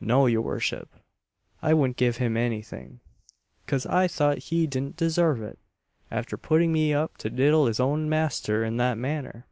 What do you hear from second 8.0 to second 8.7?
master